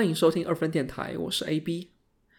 [0.00, 1.90] 欢迎收听二分电台，我是 AB。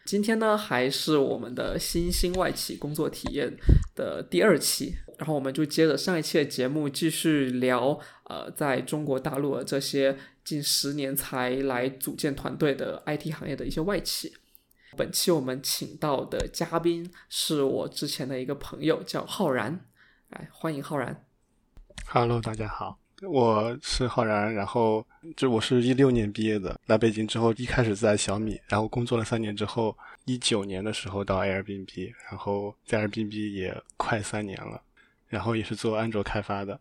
[0.05, 3.55] 今天呢，还是我们的新兴外企工作体验
[3.94, 14.34] 的第二期，然后我们就接着上一期的节目继续聊，呃，在中国大陆的这些近十年才来组建团队的 IT 行业的一些外企。
[14.98, 19.85] 本期我们请到的嘉宾是我之前的一个朋友，叫浩然，
[20.32, 21.27] 哎，欢迎浩然。
[22.07, 25.05] Hello，大家好，我是浩然，然后
[25.38, 34.81] 就我是一六年毕业的，来北京之后一开始在小米，然后工作了三年之后，一九年的时候到 Airbnb，然后在 Airbnb 也快三年了，
[35.27, 36.79] 然后也是做安卓开发的。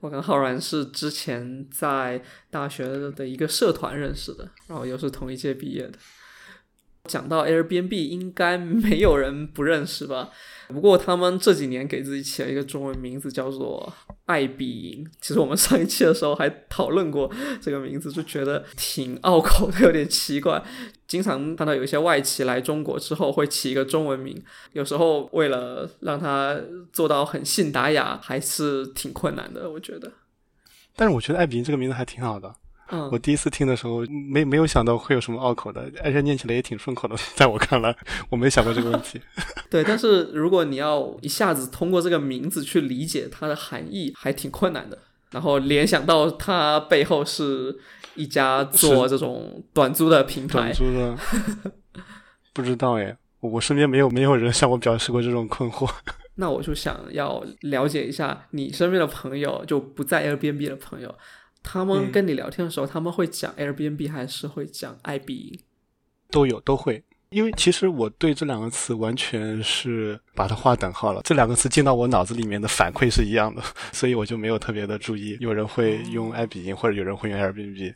[0.00, 5.98] 我跟浩然是之前在大学的一个社团认识的，然后又是同一届毕业的。
[7.08, 10.30] 讲到 Airbnb，应该没有人不认识吧？
[10.68, 13.90] 不过他们这几年给自己起了一个中文名字，叫做
[14.26, 15.10] 爱彼迎。
[15.18, 20.62] 其实我们上一期的时候还讨论过这个名字，就觉得挺拗口的，有点奇怪。
[21.06, 24.38] 经常看到有一些外企来中国之后会起一个中文名，
[24.74, 26.60] 有时候为了让它
[26.92, 30.12] 做到很信达雅，还是挺困难的，我觉得。
[30.94, 32.54] 但是我觉得爱彼迎这个名字还挺好的。
[32.90, 37.14] 嗯，我第一次听的时候没没有想到会有什么拗口的，而且念起来也挺顺口的。
[37.36, 37.94] 在我看来，
[38.30, 39.20] 我没想过这个问题。
[39.70, 44.98] 对，但是如果你要一下子通过这个名字去理解它的含义，还挺困难的。
[45.30, 47.76] 然后联想到它背后是
[48.14, 51.16] 一家做这种短租的平台短，租的，
[52.54, 55.86] 不知道哎，我身边没有没有人向我表示过这种困惑。
[56.36, 61.14] 那我就想要了解一下你身边的朋友，就不在 Airbnb 的朋友，
[61.70, 65.60] 他们嗯跟你聊天的时候，他们会讲 Airbnb 还是会讲爱彼迎？
[66.30, 71.20] 都有都会，因为其实我对这两个词完全是把它划等号了。
[71.24, 75.36] 这两个词进到我脑子里面的反馈是一样的， 所以我就没有特别的注意。
[75.40, 77.92] 有人会用爱彼迎，或者有人会用 Airbnb。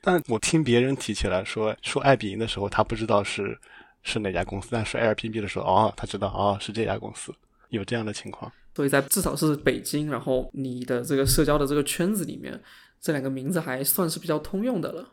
[0.00, 3.58] 但我听别人提起来说说爱彼迎的时候，他不知道是
[4.04, 7.34] 是哪家公司；但是 Airbnb 的时候，哦，他知道哦是这家公司，
[7.70, 8.52] 有这样的情况。
[8.76, 12.60] 所以在至少是北京，然后你的这个社交的这个圈子里面，
[13.00, 15.08] 这两个名字还算是比较通用的了。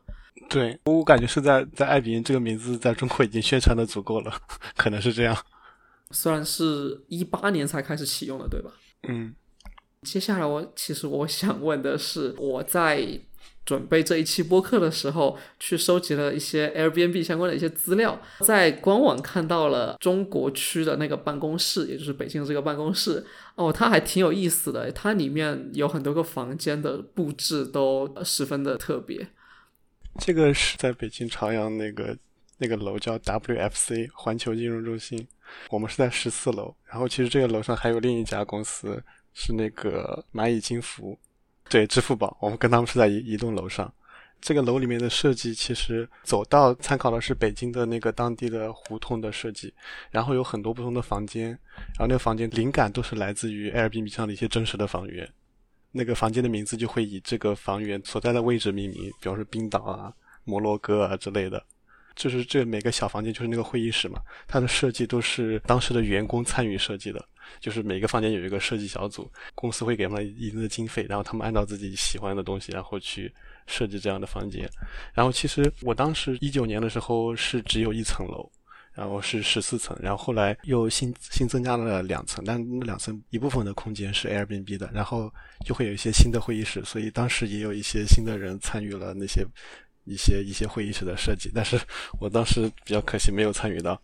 [0.50, 4.34] 对我感觉是在在爱彼迎这个名字在中国已经宣传的足够了，
[4.76, 5.38] 可能是这样。
[6.12, 8.72] 虽然是一八年才开始启用的，对吧？
[9.08, 9.34] 嗯
[10.04, 13.08] 接下来我其实我想问的是，我在
[13.66, 23.26] 准备这一期播客的时候，去收集了一些 Airbnb 相关的一些资料，在官网看到了中国区的那个办公室，也就是北京的这个办公室。
[23.56, 29.28] 哦，它还挺有意思的，它里面有很多个房间的布置都十分的特别。
[30.20, 32.18] 这个是在北京朝阳那个
[32.58, 35.28] 那个楼叫 WFC 环球金融中心，
[35.70, 36.76] 我们是在十四楼。
[36.86, 39.02] 然后其实这个楼上还有另一家公司
[39.34, 41.18] 是那个蚂蚁金服，
[41.74, 43.92] 对，支付宝，我们跟他们是在一一栋楼上。
[44.40, 49.74] 这个楼里面的设计其实走道参考的是北京的那个当地的胡同的设计，
[50.12, 55.28] 然后有很多不同的房间，然后那个房间灵感都是来自于 Airbnb 上的一些真实的房源。
[55.92, 60.14] 那个房间的名字就会以这个房源所在的位置命名，比方说冰岛啊、
[60.44, 61.66] 摩洛哥啊之类的。
[62.16, 67.24] 就是这每个小房间就是那个会议室嘛，它的设计都是当时的员工参与设计的，
[67.60, 73.34] 就是每个房间有一个设计小组，公司会给他们一定的经费，然后他们按照自己喜欢的东西，然后去
[73.68, 74.70] 设计这样的房间。
[75.14, 78.50] 然后其实我当时一九年的时候是只有一层楼。
[78.96, 85.34] 然后是十四层，然后后来又新新增加了两层，但那两层一部分的空间是 Airbnb 的，然后
[85.66, 89.44] 就会有一些新的会议室，所以当时也有一些新的人参与了那些
[90.06, 91.80] 一些一些会议室的设计，但是
[92.20, 94.02] 我当时比较可惜没有参与到。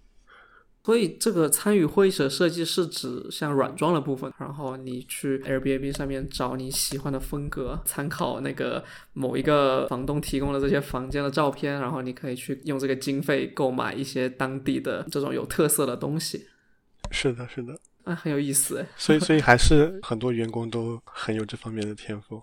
[0.81, 8.83] 所以这个参与会议室的设计是指像软装的部分，然后你去 Airbnb 上面找你喜欢的风格，参考那个
[9.13, 16.47] 某一个房东提供的这些房间的照片，然后你可以去用这个经费购买一些当地的这种有特色的东西，
[17.11, 18.87] 是的，是的，啊，很有意思哎。
[18.95, 22.41] 所以所以还是 很多员工都很有这方面的天赋。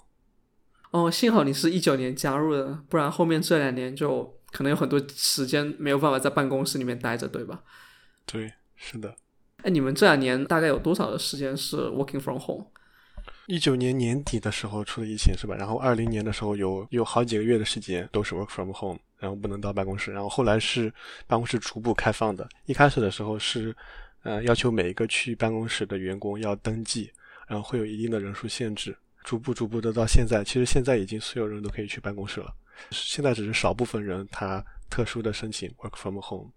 [0.96, 7.62] 哦，幸好你是一九年加入的，不然后面这两年就可能有很多时间没有办法在办公室里面待着，对吧？
[8.24, 9.14] 对，是的。
[9.62, 12.68] 哎，你们这两年大概有多少的时间是 working from home？
[13.44, 15.54] 一九年年底的时候出的疫情是吧？
[15.54, 20.10] 然后二零年的时候有有好几个月的时间都是 work from home，然后不能到办公室。
[20.12, 20.90] 然后后来是
[21.26, 22.48] 办公室逐步开放的。
[22.64, 23.76] 一开始的时候是，
[24.22, 27.12] 呃，要求每一个去办公室的员工要登记，
[27.46, 28.96] 然后会有一定的人数限制。
[29.26, 32.54] 逐步逐步的到现在，其实现在已经所有人都可以去办公室了。
[32.92, 36.52] 现在只是少部分人他特殊的申请 work from home。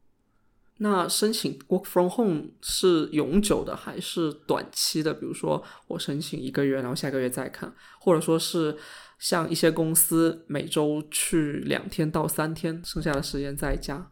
[0.78, 5.12] 那申请 work from home 是永久的还是短期的？
[5.12, 8.78] 比如说我申请一个月，然后下个月再看，或者说是
[9.18, 14.10] 像一些公司每周去两天到三天，剩下的时间在家。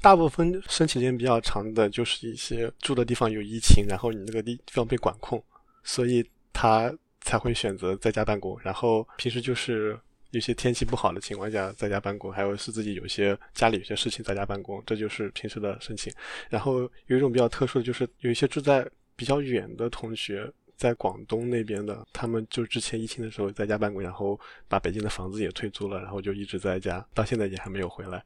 [0.00, 5.44] 大部分申请时间比较长的，就是一些住的地方有疫情，然后你那个地方被管控，
[5.84, 8.58] 所以他才会选择在家办公。
[8.62, 9.98] 然后平时就是
[10.30, 16.12] 有些天气不好的情况下在家办公，还有是自己有些家里有些事情在家办公，这就是平时的申请。
[16.48, 24.38] 然后有一种比较特殊的就是有一些住在比较远的同学，在广东那边的，他们就之前疫情的时候在家办公，然后
[24.68, 28.22] 把北京的房子也退租了，然后就一直在家，到现在也还没有回来。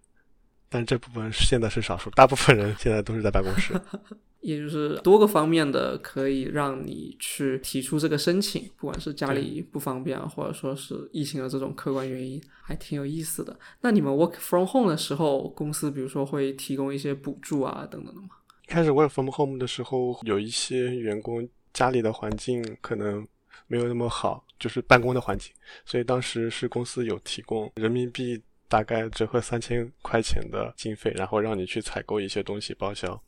[0.75, 3.81] 但这部分现在是少数，大部分人现在都是在办公室。
[4.43, 13.57] 也就是多个方面的可以让你去提出这个申请，不管是家里不方便啊，或者说是疫情的这种客观原因，还挺有意思的。
[13.83, 18.31] 那你们 work from home 的时候，公司比如说会提供一些补助啊等等的吗？
[18.67, 23.25] 开始 work from home 的时候，有一些员工家里的环境可能
[23.69, 25.53] 没有那么好，就是办公的环境，
[25.87, 28.43] 所以当时是公司有提供人民币。
[28.75, 33.23] 大概折合三千块钱的经费，然后让你去采购一些东西报销，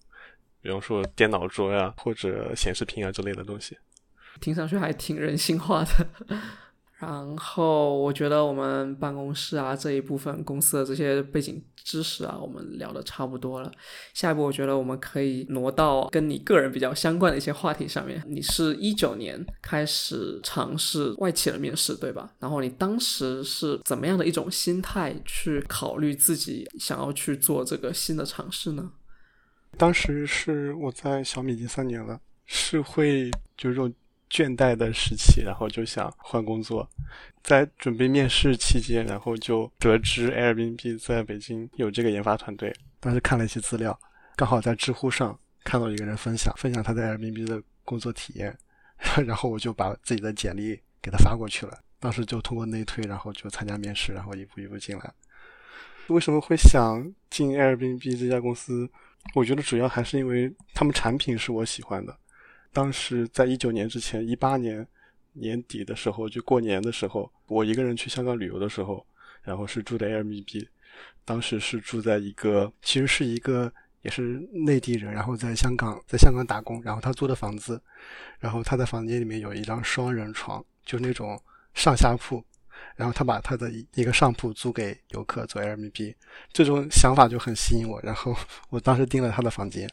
[0.60, 3.78] 比方说电脑桌呀或者显示屏啊之类的东西，
[4.40, 6.08] 听上去还挺人性化的。
[6.98, 13.70] 然后我觉得我们办公室啊这一部分公司的这些背景知识啊，我们聊的差不多了。
[14.14, 18.22] 下一步我觉得我们可以挪到跟你个人比较相关的一些话题上面。
[18.26, 22.32] 你是一九年开始尝试外企的面试，对吧？
[22.38, 28.90] 然后你当时是怎么样的一种心态去考虑自己想要去做这个新的尝试呢？
[29.76, 33.92] 当时是我在小米已经三年了，是会就这种。
[34.30, 36.88] 倦怠的时期，然后就想换工作，
[37.42, 42.74] 在准备面试期间，然后就得知 Airbnb 在北京有这个研发团队。
[43.00, 43.98] 当时看了一些资料，
[44.34, 48.56] 刚好在知乎上看到一个人分享，分享他在 Airbnb 的工作体验，
[49.26, 51.78] 然后我就把自己的简历给他发过去了。
[51.98, 55.12] 当时就通过内推，然后就参加面试，然后一步一步进来。
[56.08, 58.88] 为什么会想进 Airbnb 这家公司？
[59.34, 62.16] 我觉得主要还是因为他们产品是我喜欢的。
[62.76, 64.86] 当时在一九年之前，一八年
[65.32, 69.02] 年底的时候，就过年的时候，我一个人去香港旅游的时候，
[69.42, 70.68] 然后是住的 Airbnb，
[71.24, 77.80] 当时是住在一个，其实是一个也是内地人，然后在香港在香港打工，然后他租的房子，
[78.38, 81.40] 然后他的房间里面有一张双人床，就那种
[81.72, 82.44] 上下铺，
[82.94, 86.14] 然后他把他的一个上铺租给游客做 Airbnb，
[86.52, 88.36] 这种想法就很吸引我，然后
[88.68, 89.88] 我当时订了他的房间。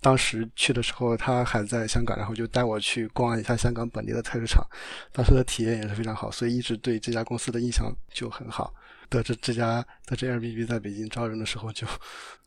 [0.00, 4.64] 当时去的时候，他还在香港，然后就带我去逛了一下香港本地的菜市场，
[5.12, 8.72] 当时的体验也是非常好，所以一直对这家公司的印象就很好。
[9.08, 11.86] 得知这家得知 Airbnb 在北京招人的时候，就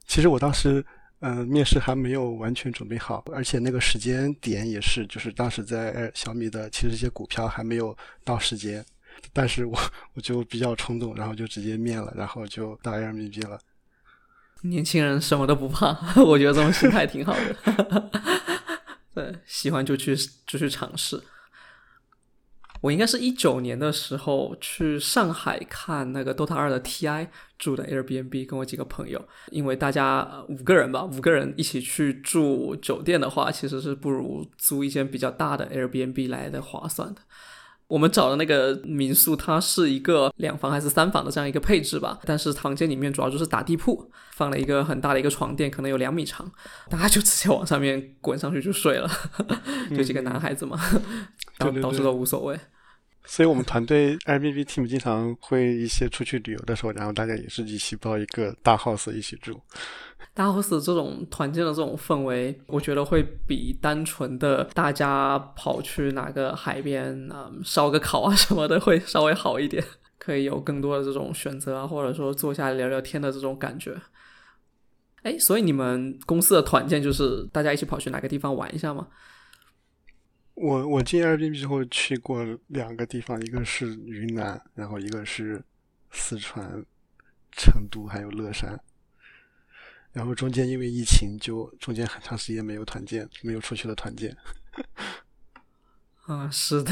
[0.05, 0.85] 其实我当时
[1.21, 8.85] 嗯面试还没有完全准备好，而且那个时间点也是，就是当时在小米的其实一些股票还没有到时间，
[9.31, 9.79] 但是我
[10.13, 13.59] 我就比较冲动，然后就直接面了，然后就到 Airbnb 了。
[14.63, 18.09] 年轻人什么都不怕， 我觉得这种心态挺好的。
[19.15, 20.15] 对，喜欢就去
[20.45, 21.21] 就去尝试。
[22.81, 27.27] 我应该是一九年的时候去上海看那个 DOTA 二的 TI
[27.57, 37.21] 住的 Airbnb，跟我几个朋友，因为大家五个人吧，五个人一起去住酒店的话，其实是不如租一间比较大的 Airbnb 来的划算的。
[37.89, 42.19] 我们找的那个民宿，它是一个两房还是三房的这样一个配置吧？
[42.23, 46.49] 但是房间里面主要就是打地铺，放了一个很大的一个床垫，可能有两米长，
[46.87, 49.09] 大家就直接往上面滚上去就睡了，
[49.89, 50.79] 就几个男孩子嘛，
[51.57, 52.59] 然后倒是都无所谓。
[53.25, 59.59] 所以我们团队 Airbnb team 经常会一些出去旅游的时候，然后大家也是一起包一个大 house 一起住。
[60.39, 69.83] 大 house 这种团建的这种氛围，我觉得会比单纯的大家跑去哪个海边啊烧个烤啊什么的会稍微好一点，
[70.17, 73.93] 可以有更多的这种选择啊，或者说坐下来聊聊天的这种感觉。
[75.23, 79.09] 哎，所以你们公司的团建就是大家一起跑去哪个地方玩一下吗？
[80.53, 85.61] 我我进 Airbnb 之后去过两个地方，一个是云南，然后一个是
[86.11, 86.85] 四川
[87.51, 88.79] 成都，还有乐山。
[90.11, 94.35] 然后中间因为疫情，就中间很长时间没有团建，没有出去的团建。
[96.25, 96.91] 啊，是的。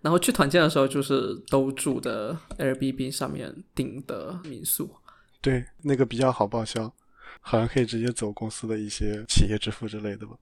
[0.00, 4.94] 然后去团建的时候，就是都住的 Airbnb 上面订的民宿。
[5.40, 6.92] 对，那个比较好报销，
[7.40, 10.36] 好像可以直接走公司的一些企业支付之类的吧。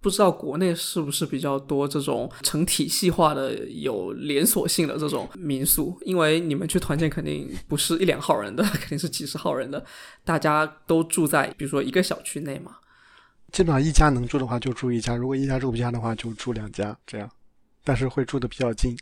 [0.00, 5.98] 不知道国内是不是比较多这种成体系化的、有连锁性的这种民宿？
[6.04, 9.84] 因为你们去团建肯定不是一两号人的，肯定是几十号人的，
[10.24, 12.76] 大家都住在比如说一个小区内嘛。
[13.52, 17.28] 基本上一家能住的话就住一家，如果一家住不下的话就住两家这样，
[17.82, 18.96] 但是会住的比较近。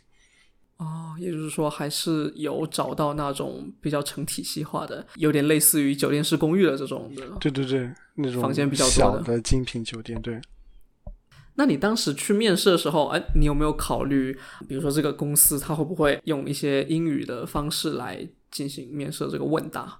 [0.77, 7.25] 哦，也就是说还是有找到那种比较成体系化的，有点类似于酒店式公寓的这种的。
[7.39, 10.41] 对对对，那种房间比较小的精品酒店，对。
[11.55, 19.99] 那你当时去面试的时候，哎，你有没有考虑，比如说这个公司它会不会用一些英语的方式来进行面试这个问答？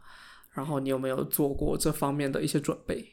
[0.51, 3.05] 然后你有没有做过这方面的一些准备？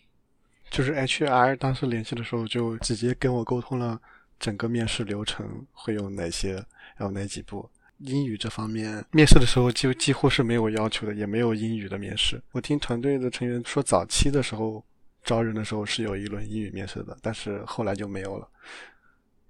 [0.71, 4.01] 就是 HR 当时联系的时候，就直接跟我沟通了
[4.39, 6.65] 整个面试流程会有哪些。
[7.01, 7.69] 有哪几步？
[7.99, 12.41] 英语这方面，面试的时候就几乎是没有要求的，也没有英语的面试。
[12.53, 14.85] 我听团队的成员说，早期的时候
[15.23, 18.49] 招人的时候是有一轮英语面试的，但是后来就没有了。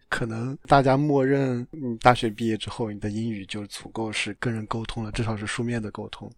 [0.08, 6.30] 可能大家默认你大学毕业之后，你的英语就足够是跟人沟通了，至少是书面的沟通。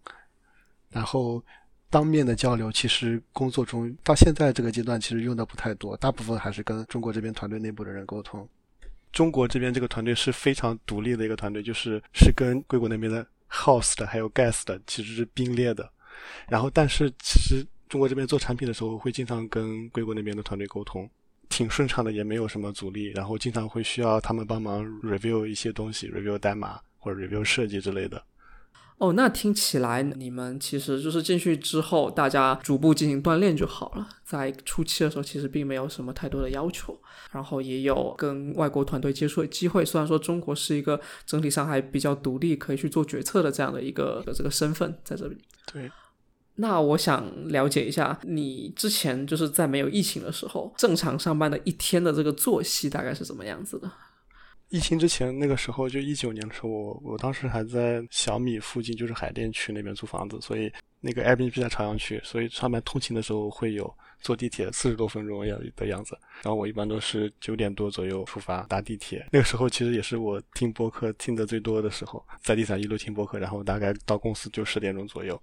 [0.89, 1.43] 然后
[1.89, 8.47] 当面的交流，其实工作中到现在这个阶段其实用的不太多，大部分还是跟中国这边团队内部的人沟通。
[9.11, 15.91] 中国这边这个团队是非常独立的一个团队，就是是跟硅谷那边的 House 的还有 Gas 的其实是并列的。
[16.47, 21.09] 然后，但是其实中国这边做产品的时候，会经常跟硅谷那边的团队沟通，
[21.49, 23.11] 挺顺畅的，也没有什么阻力。
[23.11, 28.23] 然后经常会需要他们帮忙 review 一些东西，review 代码或者 review 设计之类的。
[28.97, 34.07] 哦，那听起来你们其实就是进去之后，大家逐步进行锻炼就好了。
[34.23, 36.97] 在初期的时候，其实并没有什么太多的要求，
[37.31, 39.83] 然后也有跟外国团队接触的机会。
[39.83, 45.37] 虽然说中国是一个整体上还比较独立，可以去做决策的这样的一个这个身份在这里。
[45.71, 45.91] 对。
[46.55, 53.91] 那我想了解一下，你之前就是在没有疫情的时候，正常上班的一天的这个作息大概是怎么样子的？
[54.69, 60.71] 疫情之前那个时候，就一九年的时候，我我当时还在小米附近，就是海淀区那边租房子，所以
[61.01, 66.17] 那个 Airbnb 在朝阳区，所以上班通勤的时候会有坐地铁四十多分钟样的样子。
[66.41, 75.39] 然后我一般都是九点多左右出发搭地铁，那个时候其实也是我听播客听的最多的时候，在地上一路听播客，然后大概到公司就十点钟左右。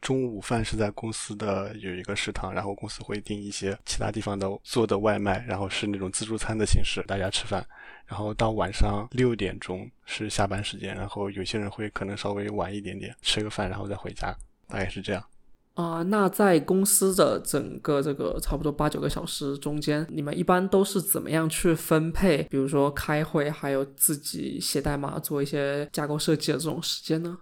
[0.00, 7.64] 中午饭是在公司的有一个食堂，然后公司会订一些其他地方的做的外卖，然后是那种自助餐的形式，大家吃饭。
[8.06, 14.34] 然后到晚上六点钟是下班时间，然后有些人会可能稍微晚一点点吃个饭，然后再回家，
[14.66, 15.24] 大概是这样。
[15.74, 22.42] 啊，那在公司的整个这个差不多八九个小时中间，你们一般都是怎么样去分配？
[22.50, 27.38] 比如说开会，还有自己写代码、做一些架构设计的这种时间呢？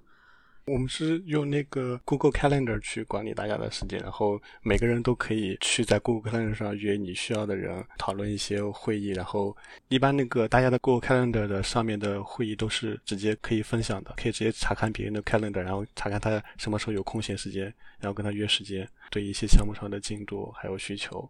[0.69, 9.09] 我们是用那个 Google Calendar 去管理大家的时间，然后每个人都可以去在 Google Calendar 上约你需要的人讨论一些会议。
[9.11, 9.57] 然后
[9.89, 17.65] 一般那个大家的 Google Calendar 的上面的会议都是直接可以分享的，可以直接查看别人的 Calendar，然后查看他什么时候有空闲时间，
[17.99, 21.29] 然后跟他约时间，对一些项目上的进度还有需求。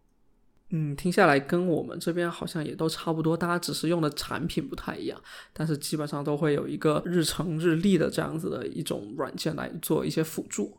[0.70, 5.18] 嗯，听下来跟我们这边好像也都差不多，大家只是用的产品不太一样，
[5.52, 10.76] 但是基本上都会有一个日程日历的这样子的一种软件来做一些辅助。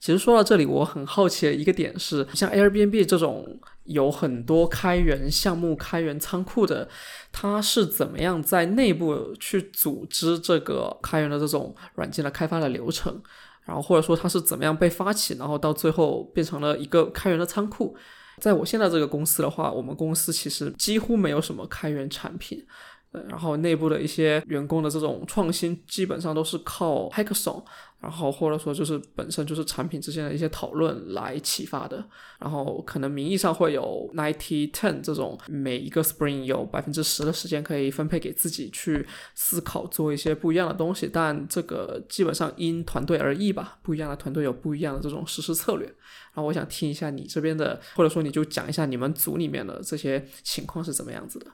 [0.00, 6.88] 其实说到这里，我很好奇的一个点是，像 Airbnb 这种有很多开源项目、开源仓库的，
[7.30, 13.22] 它是怎么样在内部去组织这个开源的这种软件的开发的流程？
[13.66, 17.94] 然后或者说它是怎么样被发起，然后到最后变成了一个开源的仓库？
[18.40, 22.64] 在我现在这个公司的话，我们公司其实几乎没有什么开源产品，
[23.12, 27.62] 呃，然后内部的一些员工的这种创新，基本上都是靠 Hackathon。
[28.00, 32.02] 然后或者说就是本身就是产品之间的一些讨论来启发的，
[32.38, 45.94] 然后可能名义上会有 ninety ten 这种每一个 spring 有百分之十的时间可以分配给自己去思考做一些不一样的东西，但这个基本上因团队而异吧，不一样的团队有不一样的这种实施策略。
[46.32, 51.46] 然后我想听一下你这边的，或者说你就讲一下你们组里面的这些情况是怎么样子的。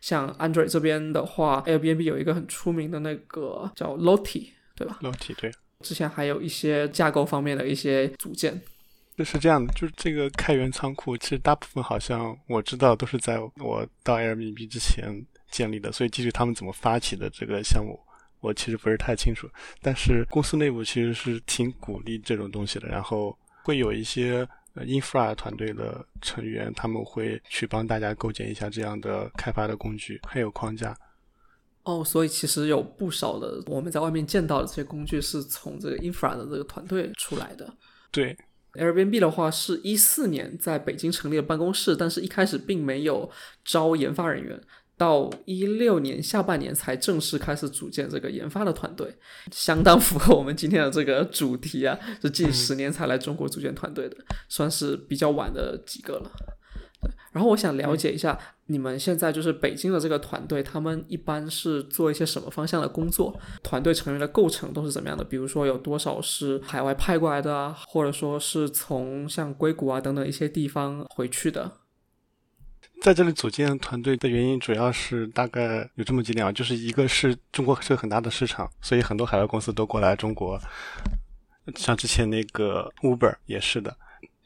[0.00, 5.52] 像 Android 这边的话，Airbnb 有一个很出名的那个叫 Lottie，对吧？Lottie 对。
[5.80, 8.60] 之前还有一些架构方面的一些组件，
[9.16, 17.98] 就是这样的，就是这个开源仓库，其实大部分好像我知道都是在我到 Airbnb 之前建立的，所以具体他们怎么发起的这个项目，
[18.40, 19.48] 我其实不是太清楚。
[19.80, 30.96] 但是公司内部其实是挺鼓励这种东西的，然后会有一些呃 infra 团队的成员，他们会去帮大家构建一下这样的开发的工具，还有框架。
[31.82, 37.72] 哦，所以其实有不少的我们在外面见到的这些工具是从这个 infra 的这个团队出来的。
[38.10, 38.36] 对
[38.74, 43.30] ，Airbnb 的话是一四年在北京成立了办公室，但是一开始并没有
[43.64, 44.60] 招研发人员，
[45.00, 49.16] 到一六年下半年才正式开始组建这个研发的团队，
[49.50, 54.16] 相当符合我们今天的这个主题啊，是近十年才来中国组建团队的，
[54.46, 56.30] 算是比较晚的几个了。
[57.00, 63.34] 对，然后我想了解一下，你们现在就是北京的这个团队，他们一般是做一些什么方向的工作？
[63.62, 65.24] 团队成员的构成都是怎么样的？
[65.24, 71.79] 比如说有多少是海外派过来的啊，或者说是从像硅谷啊等等一些地方回去的？
[73.00, 80.60] 在这里组建团队的原因，主要是大概有这么几点啊，就是一个是中国是个很大的市场，所以很多海外公司都过来中国，
[81.76, 83.96] 像之前那个 Uber 也是的。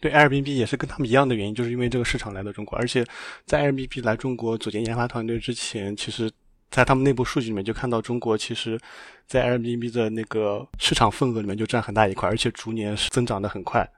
[0.00, 3.04] 对 Airbnb 也是跟他们一样的原因，就是因为这个市场来到中国，而且
[3.44, 6.30] 在 Airbnb 来中国组建研发团队之前，其实，
[6.70, 8.78] 在他们内部数据里面就看到中国其实，
[9.26, 13.90] 在 Airbnb 的那个市场份额里面就占很大一块，而且逐年是增长的很快。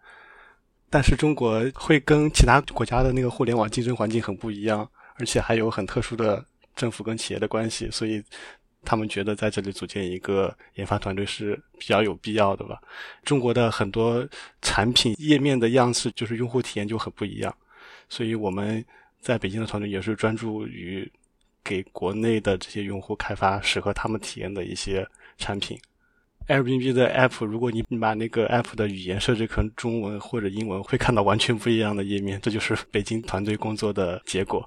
[0.89, 4.89] 但是中国会跟其他国家的那个互联网竞争环境很不一样，
[5.19, 8.23] 而且还有很特殊的政府跟企业的关系，所以。
[8.89, 12.81] 他们觉得在这里组建一个研发团队是比较有必要的吧。
[13.25, 14.25] 中国的很多
[14.63, 17.53] 产品页面的样式，就是用户体验就很不一样，
[18.09, 18.85] 所以我们
[19.21, 21.11] 在北京的团队也是专注于
[21.65, 25.05] 给国内的这些用户开发适合他们体验的一些
[25.37, 25.77] 产品。
[26.49, 34.65] Airbnb 的 App，如果你把那个 App 的语言设置成中文或者英文，会看到完全不一样的页面，这就是北京团队工作的结果。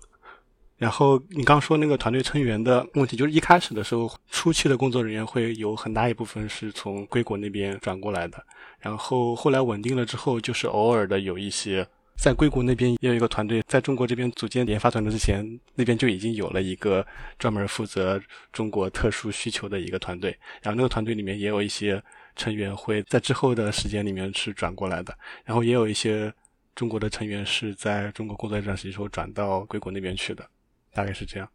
[0.78, 8.42] 然后你刚说那个团队成员的问题，就是一开始的时候，初期的工作人员会有很大一部分是从硅谷那边转过来的，
[8.80, 11.86] 然后后来稳定了之后，就是偶尔的有一些
[12.20, 17.06] 在硅谷那边也有一个团队，在中国这边组建研发团队之前，那边就已经有了一个
[17.38, 18.22] 专门负责
[18.52, 22.04] 中国特殊需求的一个团队，然后那个团队里面也有一些
[22.36, 26.34] 成员会在之后的时间里面是转过来的，然后也有一些
[26.76, 30.46] 中国的成员是在中国工作一段时间之后转到硅谷那边去的。
[30.92, 31.48] 大概是这样，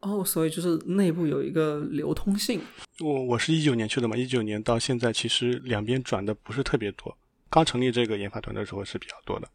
[0.00, 2.60] 哦，所以就是内部有一个流通性。
[3.00, 7.16] 我我是一九年去的嘛，一九年到现在其实两边转的不是特别多。
[7.50, 9.48] 刚成立这个研发团队的时候是比较多的。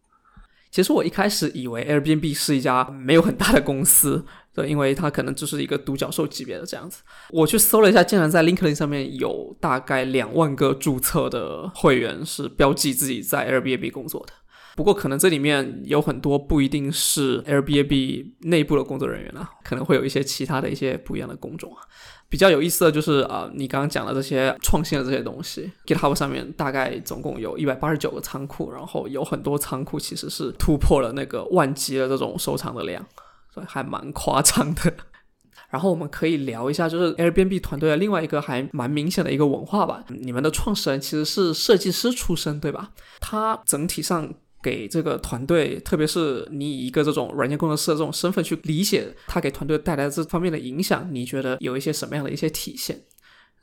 [0.73, 7.03] 其实我一开始以为 Airbnb 是一家没有很大的公司， 对，因为它可能就是一个独角兽级别的这样子。
[7.29, 14.33] 我去搜了一下，竟然在 LinkedIn 上面有大概两万个注册的会员是标记自己在 Airbnb 工作的。
[14.75, 21.85] 不过，可能这里面有很多不一定是 Airbnb 内部的工作人员啊，可能会有一些其他的一些不一样的工种啊。
[22.33, 33.05] 比较有意思的就是啊，你刚刚讲的这些创新的这些东西，GitHub 上面大概总共有一百八十九个仓库，然后有很多仓库其实是突破了那个万级的这种收藏的量，
[33.53, 34.91] 所以还蛮夸张的。
[35.69, 40.03] 然后我们可以聊一下，就是 Airbnb 团队的另外一个还蛮明显的一个文化吧。
[40.07, 42.89] 你们的创始人其实是设计师出身，对吧？
[43.21, 44.33] 他整体上。
[44.63, 52.99] 给这个团队，特别是你以一个这种软件工程师的这种身份去理解他给团队带来这方面的影响，你觉得有一些什么样的一些体现？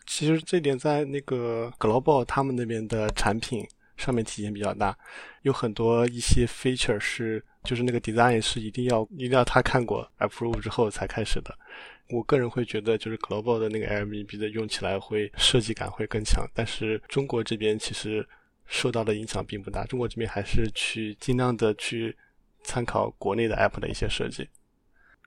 [0.06, 4.96] 其实这点在那个 Global 他们那边的产品上面体现比较大，
[5.42, 11.56] 有很多一些 feature 是就是那个 design 是一定要一定要他看过 approve 之后才开始的。
[12.10, 18.28] 我个人会觉得就是 Global 的那个 Airbnb 的用起来会设计感会更强，但是中国这边其实。
[18.70, 22.16] 受到的影响并不大，中国这边还是去尽量的去
[22.62, 24.48] 参考国内的 app 的一些设计。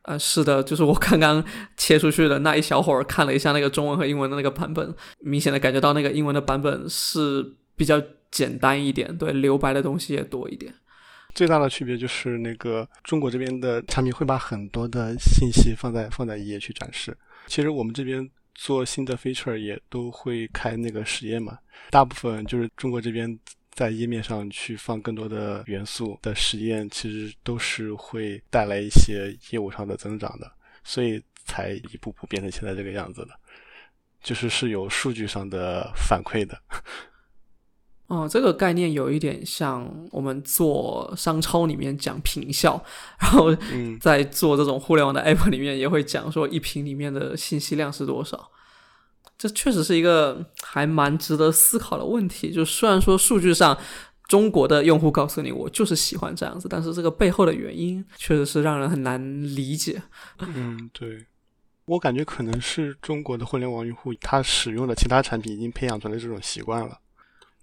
[0.04, 1.44] 呃，是的，就是我刚刚
[1.76, 8.02] 切出去的那一小会儿，看了一下那个中文和英文的那个版本，明显的感觉到那个英文的版本是比较
[8.32, 10.74] 简单一点，对，留白的东西也多一点。
[11.36, 18.30] 最大的区别就是那个中国这边的产品会把很多的信息放在放在一页去展示，其实我们这边。
[18.56, 21.58] 做新的 feature 也都会开那个实验嘛，
[21.90, 23.40] 大部分就是中国这边
[23.72, 30.52] 在页面上去放更多的元素的实验，其实都是会带来一些业务上的增长的，
[30.84, 33.30] 所以才一步步变成现在这个样子的，
[34.22, 36.56] 就是是有数据上的反馈的。
[38.08, 42.84] 哦，这个概念有一点像我们做商超里面讲平效，
[43.20, 43.56] 然后
[44.00, 48.52] 在做这种互联网的 app 里面也会讲说一瓶里面的信息量是多少。
[49.38, 52.52] 这确实是一个还蛮值得思考的问题。
[52.54, 53.76] 就虽然说数据上
[54.28, 59.20] 中国的用户告诉你我就是喜欢这样子，但是这个背后的原因确实是让人很难
[59.56, 60.02] 理解。
[60.40, 61.26] 嗯，对，
[61.86, 67.00] 我感觉可能是中国的互联网用户他使用的其他产品已经培养出来这种习惯了。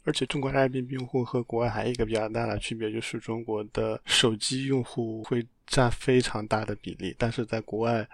[0.05, 8.09] 而且中国 Airbnb 用户和国外还有一个比较大的区别，就是中国的手机用户会占非常大的比例，但是在国外，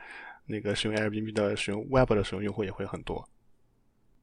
[0.47, 3.29] 那个使用 Airbnb 的使用 Web 的使用用户也会很多。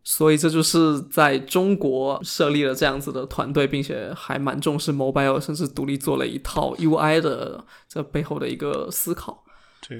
[0.03, 9.45] 所以这就是在中国设立了这样子的团队，并且还蛮重视 mobile，甚至独立做了一套 UI 的这背后的一个思考。
[9.87, 9.97] 对。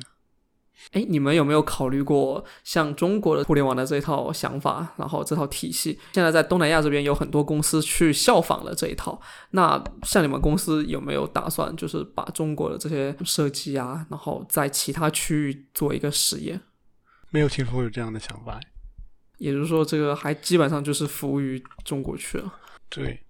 [0.91, 5.99] 哎，你们有没有考虑过像中国的互联网的这一套想法，然后这套体系？
[6.13, 9.19] 现在在东南亚这边有很多公司去效仿了这一套。
[9.51, 16.61] 那像你们公司有没有打算，就是把中国的这些设计啊，然后在其他区域做一个实验？
[17.29, 18.59] 没有听说过有这样的想法。
[19.39, 22.53] 也就是说，这个还基本上就是服务于中国去了。
[22.87, 23.22] 对，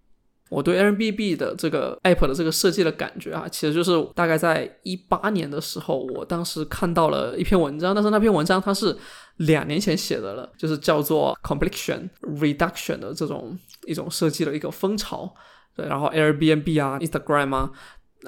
[0.53, 8.95] 我对 Airbnb 的这个 App 的这个设计的感觉啊，其实就是大概在一八年的时候，我当时看到了一篇文章，但是那篇文章它是
[9.37, 15.33] 两年前写的了，就是叫做 Completion Reduction 的这种一种设计的一个风潮。
[15.75, 17.71] 对，然后 Airbnb 啊、Instagram 啊，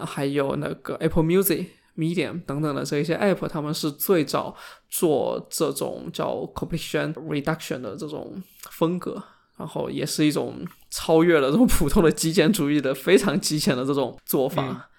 [0.05, 1.67] 还有那个 Apple Music。
[1.97, 4.53] Medium 等等的这一些 App，他们是最早
[4.89, 9.23] 做这种叫 Completion Reduction 的这种风格，
[9.57, 14.89] 然后也是一种超越了这种普通的极简主义的非常极简的这种做法。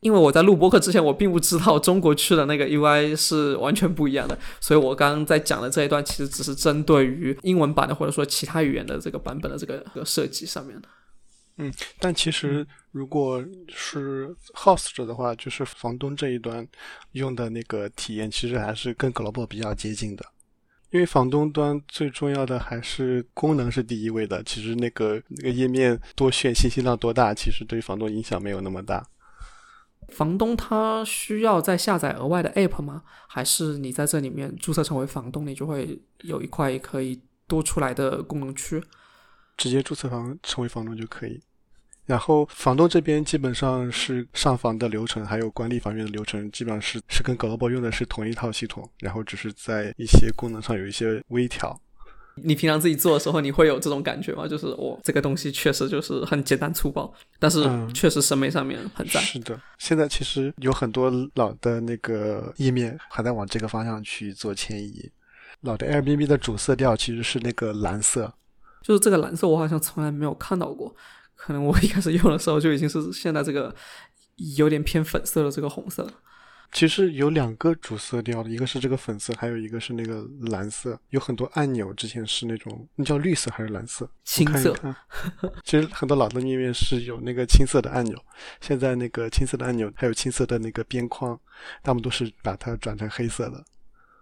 [0.00, 10.88] 因为我在录播客之前，我并不知道中国区的那个 UI 是完全不一样的，所以我刚刚在讲的这一段其实只是针对于英文版的或者说其他语言的这个版本的这个设计上面的。
[11.56, 13.44] 嗯，但其实如果
[13.74, 16.64] 是 host 者的话，就是房东这一端
[17.14, 20.24] 用的那个体验，其实还是跟 global 比较接近的。
[20.90, 29.06] 因为房东端最重要的还是功能是第一位的，其实那个那个页面多炫、信息量多大，其实对房东影响没有那么大。
[30.08, 33.02] 房东他需要再下载额外的 app 吗？
[33.26, 38.82] 还是你在这里面注册成为房东，你就会有一块可以多出来的功能区？
[39.58, 41.38] 直接注册房成为房东就可以。
[42.08, 51.78] 然后房东这边基本上是上房的流程，还有管理房源的流程，基本上是是跟 Global 用的是同一套系统，然后只是在一些功能上有一些微调。
[52.42, 54.48] 你平常自己做的时候，你会有这种感觉吗？
[54.48, 59.22] 就是我这个东西确实就是很简单粗暴，但是确实审美上面很赞。
[59.22, 65.10] 是的，现在其实有很多老的那个页面还在往这个方向去做迁移。
[65.60, 68.32] 老的 Airbnb 的主色调其实是那个蓝色，
[68.80, 70.96] 就是这个蓝色，我好像从来没有看到过。
[71.38, 73.74] 可能我一开始用的时候就已经是现在这个
[74.56, 76.06] 有点偏粉色的这个红色。
[76.70, 81.00] 其实有两个主色调的，一个是这个粉色，还有一个是那个蓝色。
[81.08, 84.06] 有很多按钮之前是那种那叫绿色还是蓝色？
[84.22, 84.76] 青色。
[85.64, 88.22] 其实很多老的页面是有那个青色的按钮，
[88.60, 91.40] 现在那个青色的按钮还有青色的那个边框，
[91.82, 93.64] 他们都是把它转成黑色的。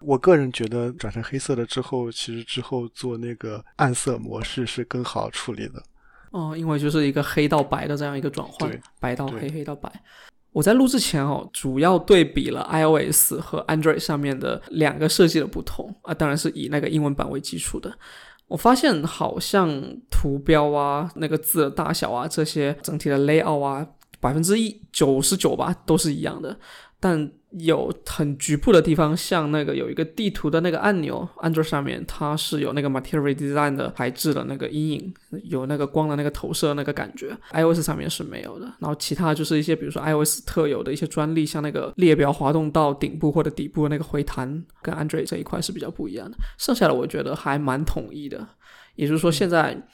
[0.00, 5.82] 我个人觉得转成黑色的之后，其实之后做那个暗色模式是更好处理的。
[6.30, 9.90] 哦，因为就是一个黑到白的这样一个转换，白到黑，黑到白。
[10.52, 17.92] 我在录之前哦，主要对比了 iOS 和 Android 上面的两个设计的不同啊，当然是以那个英文版为基础的。
[18.48, 19.68] 我发现好像
[20.10, 23.86] 图标啊、那个字的大小啊这些整体的 layout 啊，
[24.20, 26.58] 百分之一九十九吧都是一样的，
[27.00, 27.30] 但。
[27.58, 35.14] 有很局部的地方，像那个有一个地图的那个按钮安卓上面它是有那个 Material Design 的材质的那个阴影，
[35.44, 38.66] 有那个光的那个投射那个感觉，iOS 上面是没有的。
[38.78, 46.36] 然后其他就是一些，比如说 iOS 特有的一些专利，像那个列表滑动到顶部或者底部的那个回弹，跟 Android 这一块是比较不一样的。
[46.58, 48.46] 剩下的我觉得还蛮统一的，
[48.96, 49.86] 也就是说现在。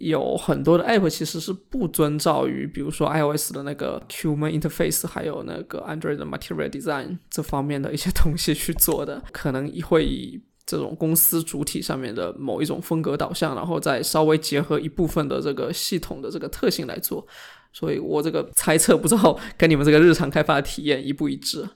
[0.00, 17.26] 有很多的 App 其实是不遵照于，比如说 iOS 的那个 Human Interface，还有那个 Android 的 Material Design 这方面的一些东西去做的，可能会以这种公司主体上面的某一种风格导向，然后再稍微结合一部分的这个系统的这个特性来做。
[17.72, 21.68] 所以我这个猜测不知道跟你们这个日常开发的体验一不一致。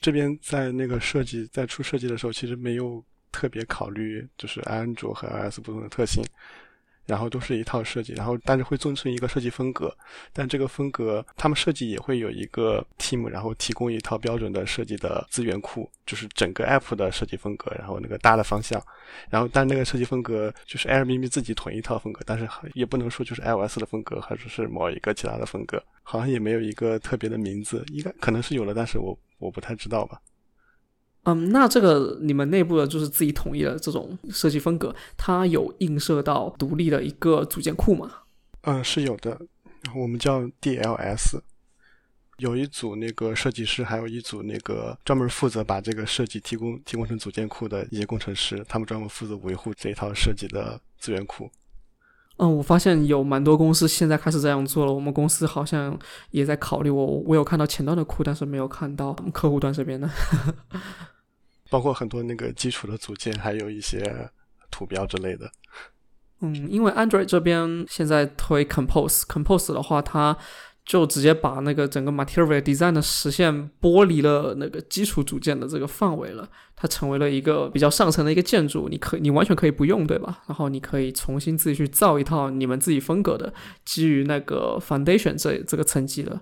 [0.00, 6.22] 这边在那个设计在出设计的时候，其实没有特别考虑就是安卓和 iOS 不同的特性。
[7.06, 9.94] 然后都是一套设计，然后但是会遵从一个设计风格，
[10.32, 18.82] 但这个风格他们设计也会有一个 team，然后提供一套标准的设计的资源库，就是整个 app 的设计风格，然后那个大的方向，
[19.28, 30.20] 然后但那个设计风格就是 Airbnb 自己统一套风格，但是也不能说就是 iOS 的风格，还是是某一个其他的风格，好像也没有一个特别的名字，应该可能是有了，但是我我不太知道吧。
[31.24, 38.10] 嗯，那这个你们内部的就是自己统一的这种设计风格，它有映射到独立的一个组件库吗？
[38.62, 39.40] 嗯，是有的，
[39.96, 41.38] 我们叫 DLS，
[42.38, 51.50] 有一组那个设计师，还有一组那个专门负责把这个设计提供提供成组件库的一些工程师，他们专门负责维护这一套设计的资源库。
[52.36, 55.96] 嗯，我发现有蛮多公司现在开始这样做了，我们公司好像
[56.32, 56.90] 也在考虑。
[56.90, 60.10] 我我有看到前端的库，但是没有看到客户端这边的。
[61.70, 64.30] 包括很多那个基础的组件，还有一些
[64.70, 65.50] 图标之类的。
[66.40, 70.36] 嗯，因为 Android 这边现在推 Compose，Compose 的话，它
[70.84, 76.46] 就直接把那个整个 Material Design 的实现剥离了那个基础组件的这个范围了，
[76.76, 80.42] 它成为了一个比较上层的一个建筑，你可你完全可以不用，对吧？
[80.46, 86.40] 然后你可以重新自己去造一套你们自己风格的，基于那个 Foundation 这这个层级的。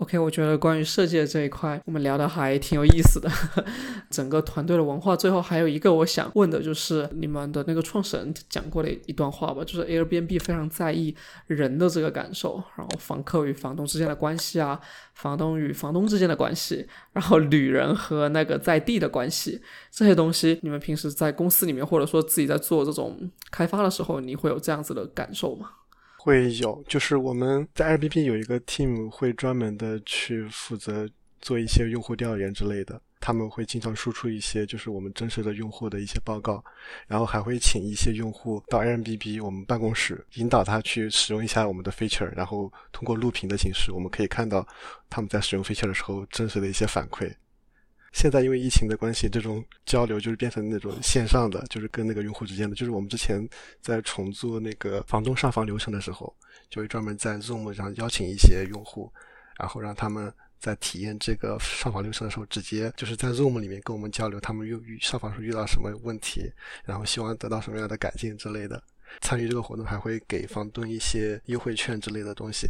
[0.00, 3.30] OK，我觉得关于设计的这一块，我们聊的还挺有意思的。
[4.08, 11.14] 整个团队的文化，最后还有一个我想问的就是，你们的那个创始人讲过的一段话吧，就是 Airbnb 非常在意
[11.46, 14.80] 人的这个感受，然后房客与房东之间的关系啊，
[15.12, 19.60] 房东与房东之间的关系，然后旅人和那个在地的关系，
[19.90, 25.72] 这些东西，你们平时在公司里面或者说自己在做这种开发的时候，你会有这样子的感受吗？
[26.22, 31.08] 会有，就是我们在 Airbnb 有一个 team 会专门的去负责
[31.40, 36.62] 做一些用户调研之类的，他们会经常输出一些就是我们真实的用户的一些报告，
[37.06, 44.66] 然后还会请一些用户到 Airbnb 我们办公室，引导他去使用一下我们的 feature，然后通过录屏的形式，我们可以看到
[45.08, 47.32] 他们在使用 feature 的时候真实的一些反馈。
[48.12, 52.74] 现在因为疫情的关系，这种交流就是变成那种线上的，就是跟那个用户之间的。
[52.74, 53.48] 就是我们之前
[53.80, 56.34] 在重做那个房东上房流程的时候，
[56.68, 59.12] 就会专门在 Zoom 上邀请一些用户，
[59.58, 66.52] 然后让他们在体验这个上房流程的时候，直接就是在 Zoom 里面跟我们交流，他们遇遇上房时遇到什么问题，
[66.84, 68.82] 然后希望得到什么样的改进之类的。
[69.20, 72.68] 参与这个活动还会给房东一些优惠券之类的东西。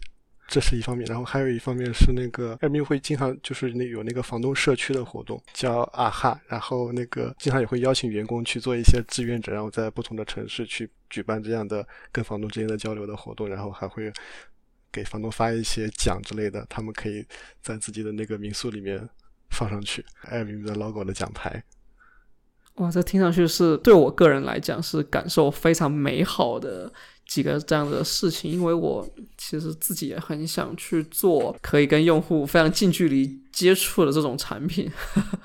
[0.50, 14.12] 这是一方面，然后还有一方面是那个 Airbnb 会经常就是那有那个房东社区的活动，叫啊哈，然后那个经常也会邀请员工去做一些志愿者，然后在不同的城市去举办这样的跟房东之间的交流的活动，然后还会
[14.90, 17.24] 给房东发一些奖之类的，他们可以
[17.62, 19.08] 在自己的那个民宿里面
[19.50, 21.62] 放上去 Airbnb 的 logo 的奖牌。
[22.74, 26.92] 哇，这听上去是对我个人来讲是感受非常美好的。
[27.30, 34.90] 几个这样的事情，因为我其实自己也很想去做可以跟用户非常近距离接触的这种产品，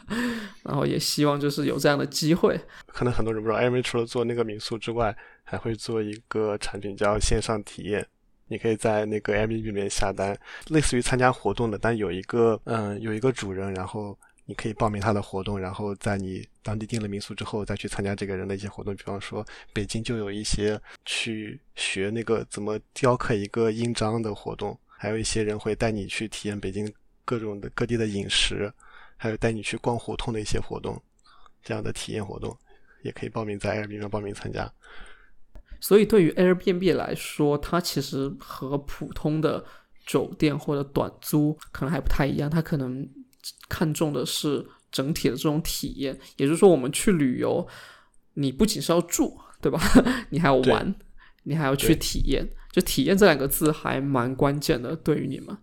[0.65, 2.59] 然后也希望就是有这样的机会。
[2.87, 8.03] 可能很多人不知道，Airbnb 除了做那个民宿之外，还会做一个产品叫线上体验。
[8.47, 10.35] 你可以在那个 APP 里面下单，
[10.69, 14.17] 类似于参加活动的，但有一个嗯有一个主人，然后。
[14.47, 18.95] 你可以报名他的活动，然后在你当地订了民宿之后，再去参加这个人的一些活动。
[18.95, 26.87] 比方说，北京就有一些去学那个怎么雕刻一个印章的活动，还有一些人会带你去体验北京
[27.25, 28.71] 各种的各地的饮食，
[29.17, 31.01] 还有带你去逛胡同的一些活动，
[31.63, 32.55] 这样的体验活动
[33.01, 34.71] 也可以报名在 Airbnb 上报名参加。
[35.81, 39.65] 所以，对于 Airbnb 来说，它其实和普通的
[40.05, 43.09] 酒店或者短租可能还不太一样，它可能。
[43.69, 47.67] 看重的是整体的这种体验，也就是说，我们去旅游，
[48.35, 49.79] 你不仅是要住，对吧？
[50.29, 50.95] 你还要玩，
[51.43, 52.47] 你还要去体验。
[52.71, 55.57] 就体验这两个字还蛮关键的，对于你们。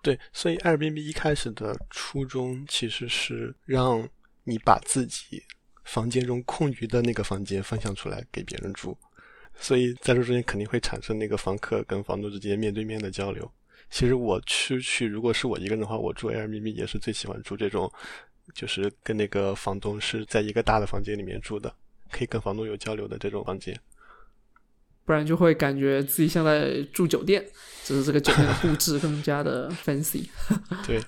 [0.00, 4.08] 对，所以 Airbnb 一开始的初衷其实是让
[4.44, 5.42] 你把自己
[5.84, 8.96] 房间中空余的那个房间分享出来给别人住，
[9.58, 13.50] 所以在这中间肯定会产生那个房客跟房东之间面对面的交流。
[13.90, 17.90] 其实我出去，如果是我一个人的话，我住 Airbnb 也是最喜欢住这种，
[18.54, 21.74] 就是跟那个房东是在一个大的房间里面住的，
[22.10, 23.78] 可以跟房东有交流的这种房间。
[25.04, 27.46] 不然就会感觉自己像在住酒店，
[27.84, 30.28] 只是这个酒店的布置更加的 fancy。
[30.86, 31.00] 对。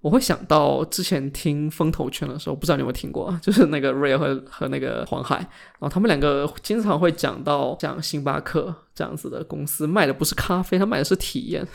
[0.00, 11.66] 我会想到之前听风投圈的时候，不知道你有没有听过， 就是那个 Ray 和和那个黄海，然后他们两个经常会讲到像星巴克这样子的公司卖的不是咖啡，他卖的是体验，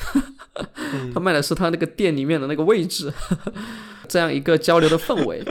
[1.14, 3.14] 他卖的是他那个店里面的那个位置，
[4.10, 5.46] 这样一个交流的氛围，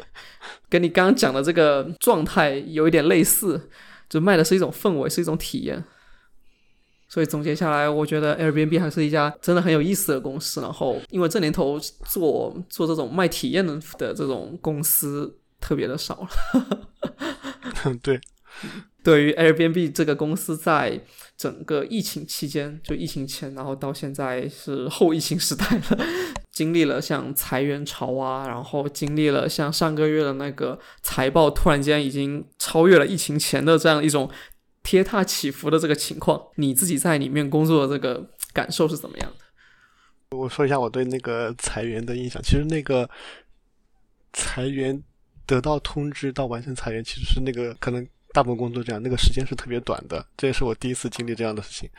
[0.69, 3.69] 跟你刚刚讲的这个状态有一点类似，
[4.09, 5.85] 就卖的是一种氛围，是一种体验。
[7.15, 10.61] 所以总结下来，我觉得 Airbnb 还是一家真的很有意思的公司。
[10.61, 17.95] 然后，因为这年头做做这种卖体验的的这种公司特别的少了。
[18.03, 18.21] 对，
[19.05, 21.01] 对于 Airbnb 这个公司，在
[21.37, 26.05] 整个疫情期间，就疫情前，然后到现在是后疫情时代了，
[26.51, 34.29] 经历了像裁员潮啊，然后经历了像上个月的那个财报突然间已经超越了疫情前的这样一种。
[34.85, 40.37] 跌踏起伏的这个情况，你自己在里面工作的这个感受是怎么样的？
[40.37, 42.41] 我说一下我对那个裁员的印象。
[42.41, 43.09] 其实那个
[44.33, 45.03] 裁员
[45.47, 50.25] 得到通知到完成裁员，其实是那个可能大部分工作这样，那个时间是特别短的。
[50.37, 51.91] 这也是我第一次经历这样的事情，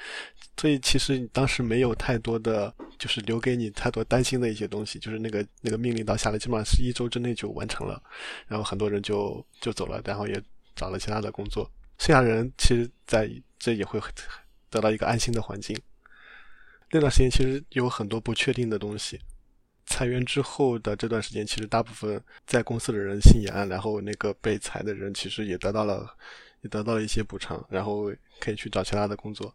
[0.55, 4.99] 所以其实当时没有太多的，就是留给你太多担心的一些东西。
[4.99, 8.01] 就是那个那个命令到下来，基本上是一周之内就完成了，
[8.47, 10.41] 然后很多人就就走了，然后也
[10.75, 11.69] 找了其他的工作。
[11.97, 13.99] 剩下人其实在这也会
[14.69, 15.77] 得到一个安心的环境。
[16.91, 19.19] 那段时间其实有很多不确定的东西。
[19.87, 26.15] 裁员之后的这段时间，其实大部分在公司的人心也安，然后那个被裁的人其实也得到了，
[26.61, 29.53] 也得到了一些补偿，然后可以去找其他的工作。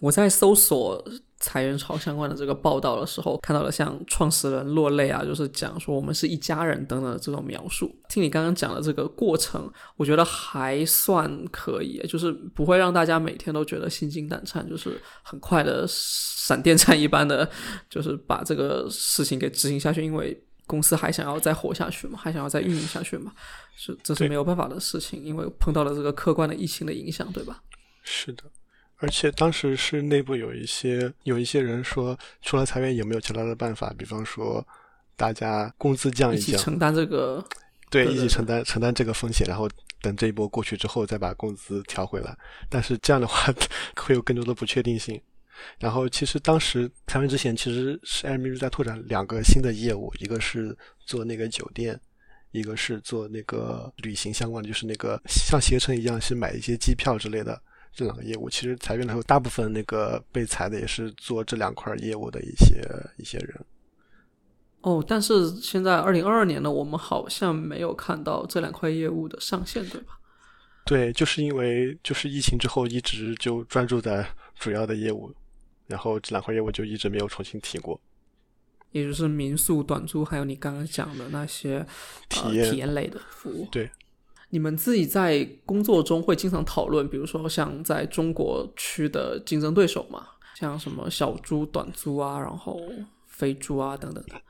[0.00, 1.02] 我在搜索
[1.38, 7.94] 裁员潮相关的这个报道的时候，看到了像创始人落泪啊，就是讲说我们是一家人等等的这种描述。
[8.08, 17.48] 听你刚刚讲的这个过程，我觉得还算可以，就是不会让大家每天都觉得心惊胆颤，就是很快的闪电战一般的，
[17.88, 23.32] 就是把这个事情给执行下去，因为公司还想要再活下去嘛，还想要再运营下去嘛，
[23.76, 27.62] 是这是没有办法的事情，因为碰到了这个客观的疫情的影响，对吧？
[28.02, 28.44] 是的。
[29.00, 33.92] 而且当时是内部有一些有一些人说，除了裁员有没有其他的办法？
[33.96, 34.66] 比方说，
[35.16, 37.42] 大家工资降一降，一起承担这个，
[37.90, 39.68] 对，一起承担承担这个风险，然后
[40.02, 42.36] 等这一波过去之后再把工资调回来。
[42.68, 43.52] 但是这样的话
[43.96, 45.20] 会有更多的不确定性。
[45.78, 51.98] 然后其实当时裁员之前，其实是 Airbnb 在拓展两个新的业务，一个是做那个酒店，
[52.50, 57.58] 一个是做那个旅行相关的，就是那个像携程一样是买一些机票之类的。
[57.92, 62.82] 这两个业务其实裁员的时候，大部分那个被裁的也是做这两块业务的一些
[63.18, 63.64] 一些人。
[64.82, 70.18] 哦，但是现在二零二二年呢，我们好像没有看到这两块业务的上线，对吧？
[70.86, 74.26] 对，就是因为就是疫情之后一直就专注在
[74.58, 75.30] 主要的业务，
[75.86, 78.00] 然后这两块业务就一直没有重新提过。
[78.92, 81.86] 也就是民宿、短租，还有你刚刚讲的那些
[82.28, 83.68] 体验体验类的服务。
[83.70, 83.90] 对。
[84.50, 92.80] 你们自己在工作中会经常讨论，比如说像在中国区的竞争对手嘛，像什么小猪短租啊，然后
[93.26, 94.40] 飞猪啊等等的。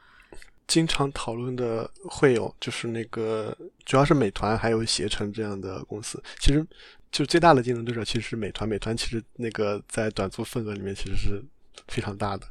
[0.66, 6.22] 经常讨论的会有，就是那个主要是美团还有携程这样的公司。
[6.38, 6.64] 其实
[7.10, 11.42] 就最大的竞争对手其实是美团，美团其实那个在短租份额里面其实是
[11.88, 12.46] 非常大的。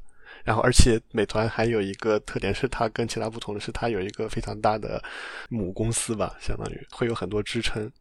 [0.50, 5.00] 然后，而且美团还有一个特点是，它跟其他不同的是，它有一个非常大的
[5.48, 7.92] 母公司吧，相当于会有很多支撑。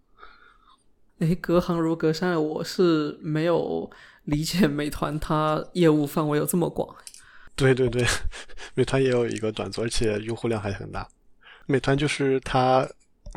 [1.19, 3.91] 哎，隔行如隔山，我是没有
[4.25, 6.97] 理解美团它业务范围有这么广。
[7.55, 8.03] 对对对，
[8.73, 11.07] 美团也有一个短租，而且用户量还很大。
[11.67, 12.89] 美团就是它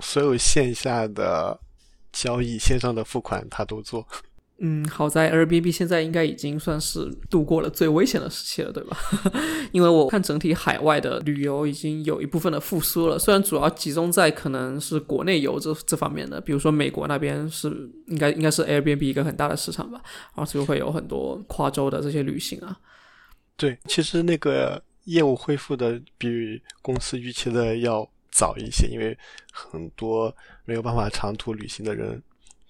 [0.01, 1.59] 所有线下的
[2.13, 4.07] 交易、线上的付款，它都做。
[4.63, 8.95] 嗯，好在 Airbnb 现在应该已经算是度过了最危险的时期了，对吧？
[9.73, 17.69] 因为我看整体海外的旅游已经有一部分的复苏了，虽然主要集中在可能是国内游这这方面的，比如说美国那边是
[18.05, 19.99] 应该应该是 Airbnb 一个很大的市场吧，
[20.35, 22.77] 然后就会有很多跨州的这些旅行啊。
[23.57, 29.17] 对，其实那个业务恢复的比公司预期的要早一些，因为
[29.51, 30.31] 很多
[30.65, 32.21] 没有办法长途旅行的人。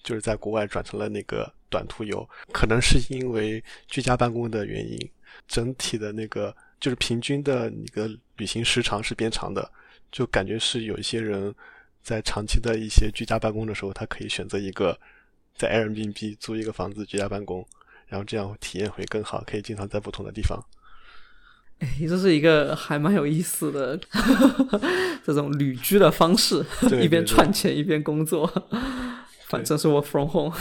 [0.03, 4.99] 就是在国外转成了那个短途游，可能是因为居家办公的原因，
[5.47, 9.71] 整体的那个就是平均的那个旅行时长是变长的，
[10.11, 11.55] 就感觉是有一些人
[12.03, 14.99] 在长期的一些居家办公的时候，他可以选择一个
[15.55, 17.65] 在 Airbnb 租一个房子居家办公，
[18.07, 20.63] 然后这样体验会更好，可以经常在不同的地方。
[21.79, 23.99] 哎，这是一个还蛮有意思的
[25.25, 26.63] 这种旅居的方式，
[27.01, 28.45] 一边赚钱一边工作。
[29.49, 30.55] 反正是我 from home。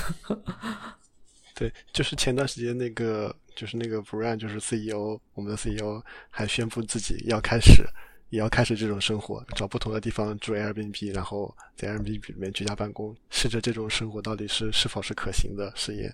[1.60, 7.84] 对，就是前段时间那个，就是那个 Brian，就是 CEO，我们的 CEO 还宣布自己要开始，
[8.30, 16.10] 也要开始这种生活，找不同的地方住 Airbnb，然后在 Airbnb 里面居家办公，试着这种生活到底是是否是可行的试验，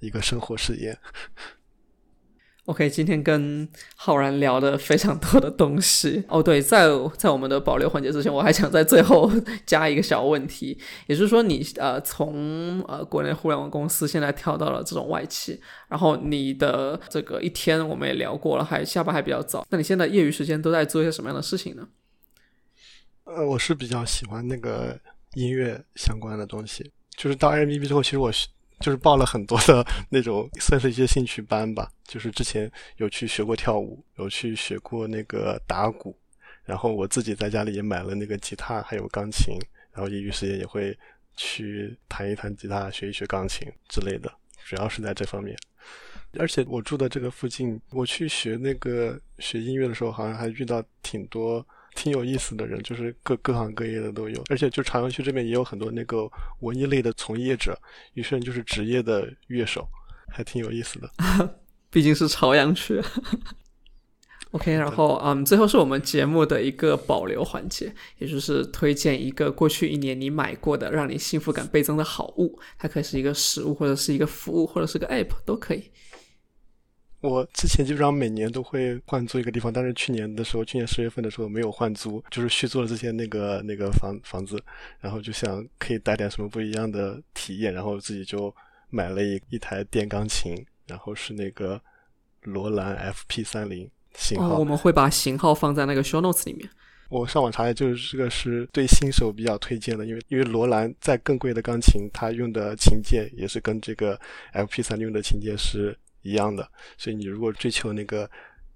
[0.00, 0.98] 一个生活试验。
[2.70, 6.40] OK，今天跟浩然聊的非常多的东西哦。
[6.40, 6.86] 对，在
[7.18, 9.28] 在我们的保留环节之前，我还想在最后
[9.66, 10.78] 加一个小问题，
[11.08, 19.66] 也就是说，你呃从呃国内互联网公司现在跳到了这种外企，然后你的这个一天我们也聊过了，还下班还比较早。
[19.70, 21.88] 那你现在业余时间都在做一些什么样的事情呢？
[23.24, 24.96] 呃，我是比较喜欢那个
[25.34, 28.30] 音乐相关的东西，就是到 MVP 之后，其实我
[28.80, 31.90] 就是报了很多的那种， 算是一些兴趣班吧。
[32.04, 36.16] 就是之前有去学过跳舞，有去学过那个打鼓，
[36.64, 39.54] 然后我自己在家里也买了那个吉他，还有钢琴，
[39.92, 40.96] 然后业余时间也会
[41.36, 44.32] 去弹一弹吉他，学一学钢琴之类的，
[44.64, 45.56] 主要是在这方面。
[46.38, 51.64] 而且我住的这个附近，我去学那个学音乐的时候，好像还遇到挺多。
[51.94, 56.30] 挺有意思的人，就是各各行各业的都有，而且就朝阳区这边也有很多那个
[56.60, 57.78] 文艺类的从业者，
[58.14, 59.86] 有些人就是职业的乐手，
[60.28, 61.10] 还挺有意思的。
[61.90, 63.02] 毕竟是朝阳区。
[64.52, 75.90] OK，然后嗯，最后是我们节目的一个保留环节，也就是推荐一个过去一年你买过的让你幸福感倍增的好物，它可以是一个实物，或者是一个服务，或者是个 App 都可以。
[77.20, 84.58] 我之前基本上每年都会换租一个地方，但是去年的时候，去年十月份的时候没有换租，就是续租了之前那个那个房房子，
[85.00, 88.54] 然后就想可以带点什么不一样的体验，然后自己就
[88.88, 91.78] 买了一一台电钢琴，然后是那个
[92.42, 94.54] 罗兰 FP 三零型号。
[94.54, 96.66] 哦，我们会把型号放在那个 show notes 里面。
[97.10, 104.18] 我上网查一下，就是这个是对新手比较推荐的，因为因为罗兰再更贵的钢琴，它用的琴键也是跟这个
[104.54, 105.94] FP 三零用的琴键是。
[106.22, 106.68] 一样的，
[106.98, 108.28] 所以你如果追求那个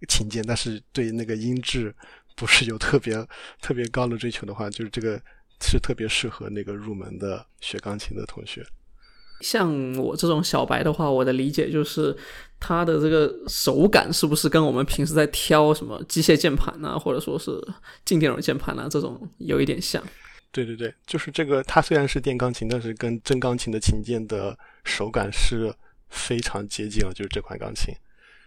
[0.09, 1.95] 琴键，但是对那个音质
[2.37, 3.15] 不是有特别
[3.61, 5.21] 特别高的追求的话，就是这个
[5.61, 8.65] 是特别适合那个入门的学钢琴的同学。
[9.41, 12.17] 像我这种小白的话，我的理解就是
[12.59, 17.51] 它的这个手感是不是跟我们平时在挑什么机械键盘啊，或者说是
[18.05, 20.03] 静电容键盘啊这种有一点像？
[20.51, 25.75] 对对对，就是这个，它虽然是电钢琴，但是跟真钢琴的琴键的手感是。
[26.09, 27.95] 非常接近了，就是这款钢琴。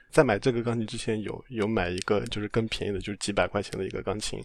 [0.09, 4.41] 在买这个钢琴之前，有有买一个就是更便宜的，就是几百块钱的一个钢琴。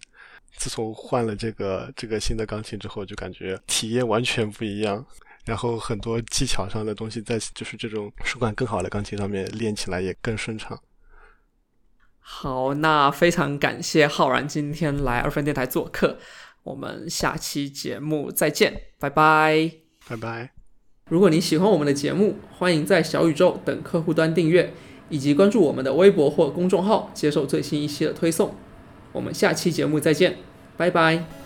[0.57, 5.07] 自从换了这个这个新的钢琴之后，就感觉体验完全不一样。
[5.45, 10.81] 然后很多技巧上的东西，在就是这种手感更好的钢琴上面练起来也更顺畅。
[12.19, 16.19] 好，那非常感谢浩然今天来二分电台做客。
[16.63, 19.73] 我们下期节目再见，拜拜，
[20.09, 20.62] 拜拜。
[21.11, 24.72] 如果你喜欢我们的节目，欢迎在小宇宙等客户端订阅，
[25.11, 28.55] 以及关注我们的微博或公众号，接受最新一期的推送。
[29.12, 30.36] 我们下期节目再见，
[30.76, 31.41] 拜拜。